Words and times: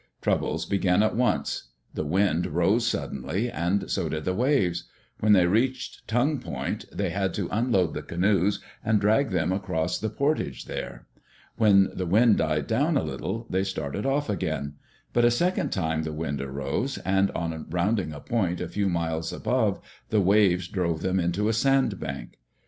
Troubles 0.19 0.65
began 0.65 1.03
at 1.03 1.15
once. 1.15 1.67
The 1.93 2.03
wind 2.03 2.47
rose 2.47 2.87
suddenly, 2.87 3.51
and 3.51 3.87
so 3.87 4.09
did 4.09 4.25
the 4.25 4.33
waves. 4.33 4.85
When 5.19 5.33
they 5.33 5.45
reached 5.45 6.07
Tongue 6.07 6.39
Point 6.39 6.85
they 6.91 7.11
had 7.11 7.35
to 7.35 7.47
unload 7.51 7.93
the 7.93 8.01
canoes 8.01 8.59
and 8.83 8.99
drag 8.99 9.29
them 9.29 9.51
across 9.51 9.99
the 9.99 10.09
por 10.09 10.33
tage 10.33 10.65
there. 10.65 11.05
When 11.57 11.91
the 11.93 12.07
wind 12.07 12.37
died 12.39 12.65
down 12.65 12.97
a 12.97 13.03
little 13.03 13.45
they 13.51 13.63
started 13.63 14.07
off 14.07 14.27
again. 14.27 14.73
But 15.13 15.23
a 15.23 15.29
second 15.29 15.69
time 15.69 16.01
the 16.01 16.11
wind 16.11 16.41
arose, 16.41 16.97
and 16.97 17.29
on 17.35 17.67
rounding 17.69 18.11
a 18.11 18.21
point 18.21 18.59
a 18.59 18.67
few 18.67 18.89
miles 18.89 19.31
above, 19.31 19.79
the 20.09 20.19
waves 20.19 20.67
drove 20.67 21.03
them 21.03 21.19
into 21.19 21.47
a 21.47 21.53
sand 21.53 21.99
bank. 21.99 22.39